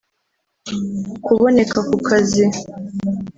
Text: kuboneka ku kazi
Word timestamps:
kuboneka 1.25 1.77
ku 1.87 1.97
kazi 2.07 2.43